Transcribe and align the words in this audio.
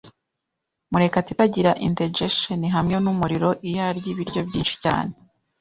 Murekatete 0.91 1.41
agira 1.47 1.71
indigestion 1.87 2.61
hamwe 2.75 2.95
numuriro 3.03 3.49
iyo 3.67 3.81
arya 3.89 4.09
ibiryo 4.13 4.39
byinshi 4.47 4.75
cyane. 4.83 5.13